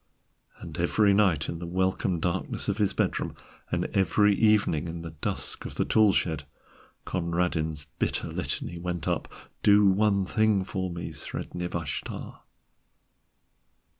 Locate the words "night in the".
1.13-1.67